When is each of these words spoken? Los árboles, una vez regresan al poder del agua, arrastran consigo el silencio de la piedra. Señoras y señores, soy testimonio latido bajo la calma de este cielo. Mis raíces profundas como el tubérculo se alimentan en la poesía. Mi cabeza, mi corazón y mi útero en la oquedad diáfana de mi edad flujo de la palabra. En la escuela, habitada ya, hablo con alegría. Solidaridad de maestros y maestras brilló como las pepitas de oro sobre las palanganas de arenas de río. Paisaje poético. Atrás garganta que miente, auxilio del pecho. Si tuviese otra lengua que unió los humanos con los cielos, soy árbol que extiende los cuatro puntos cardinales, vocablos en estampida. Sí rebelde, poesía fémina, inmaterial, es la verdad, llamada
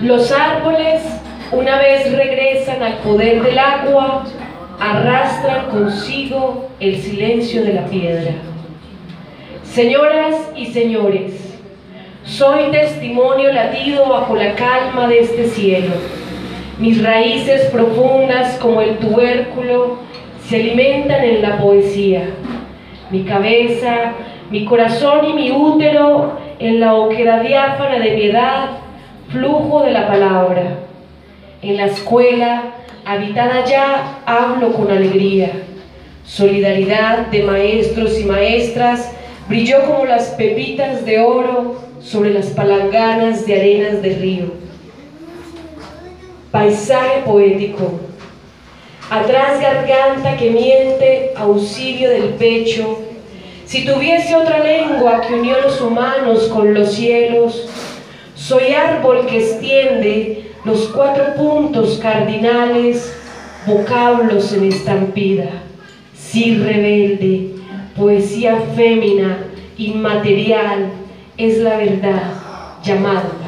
Los 0.00 0.30
árboles, 0.30 1.02
una 1.52 1.78
vez 1.78 2.14
regresan 2.14 2.82
al 2.82 2.98
poder 2.98 3.42
del 3.42 3.58
agua, 3.58 4.24
arrastran 4.78 5.70
consigo 5.70 6.68
el 6.80 7.00
silencio 7.00 7.64
de 7.64 7.72
la 7.72 7.86
piedra. 7.86 8.32
Señoras 9.62 10.50
y 10.54 10.66
señores, 10.66 11.58
soy 12.24 12.70
testimonio 12.72 13.50
latido 13.54 14.06
bajo 14.06 14.36
la 14.36 14.54
calma 14.54 15.08
de 15.08 15.20
este 15.20 15.46
cielo. 15.46 15.94
Mis 16.78 17.02
raíces 17.02 17.70
profundas 17.70 18.58
como 18.58 18.82
el 18.82 18.98
tubérculo 18.98 20.00
se 20.46 20.56
alimentan 20.56 21.24
en 21.24 21.40
la 21.40 21.56
poesía. 21.56 22.28
Mi 23.10 23.22
cabeza, 23.22 24.12
mi 24.50 24.66
corazón 24.66 25.24
y 25.24 25.32
mi 25.32 25.50
útero 25.52 26.38
en 26.58 26.80
la 26.80 26.92
oquedad 26.92 27.40
diáfana 27.40 27.98
de 27.98 28.14
mi 28.14 28.22
edad 28.24 28.85
flujo 29.30 29.82
de 29.82 29.92
la 29.92 30.06
palabra. 30.06 30.78
En 31.62 31.76
la 31.76 31.86
escuela, 31.86 32.74
habitada 33.04 33.64
ya, 33.64 34.20
hablo 34.26 34.72
con 34.72 34.90
alegría. 34.90 35.52
Solidaridad 36.24 37.26
de 37.26 37.42
maestros 37.42 38.18
y 38.18 38.24
maestras 38.24 39.10
brilló 39.48 39.82
como 39.86 40.04
las 40.04 40.30
pepitas 40.30 41.04
de 41.04 41.20
oro 41.20 41.80
sobre 42.00 42.32
las 42.32 42.46
palanganas 42.46 43.46
de 43.46 43.54
arenas 43.54 44.02
de 44.02 44.14
río. 44.16 44.52
Paisaje 46.50 47.22
poético. 47.24 48.00
Atrás 49.10 49.60
garganta 49.60 50.36
que 50.36 50.50
miente, 50.50 51.32
auxilio 51.36 52.10
del 52.10 52.30
pecho. 52.30 52.98
Si 53.64 53.84
tuviese 53.84 54.34
otra 54.34 54.58
lengua 54.58 55.20
que 55.20 55.34
unió 55.34 55.60
los 55.60 55.80
humanos 55.80 56.48
con 56.52 56.74
los 56.74 56.92
cielos, 56.92 57.68
soy 58.46 58.74
árbol 58.74 59.26
que 59.26 59.38
extiende 59.38 60.52
los 60.64 60.86
cuatro 60.88 61.34
puntos 61.34 61.98
cardinales, 62.00 63.12
vocablos 63.66 64.52
en 64.52 64.64
estampida. 64.64 65.50
Sí 66.14 66.56
rebelde, 66.56 67.50
poesía 67.96 68.56
fémina, 68.76 69.38
inmaterial, 69.76 70.90
es 71.36 71.58
la 71.58 71.76
verdad, 71.78 72.32
llamada 72.84 73.45